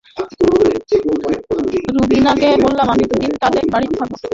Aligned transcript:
রুবিনাকে 1.95 2.49
বললাম, 2.63 2.87
আমি 2.89 3.03
দুদিন 3.03 3.31
তোদের 3.41 3.65
বাড়িতে 3.71 3.95
থাকব। 3.99 4.21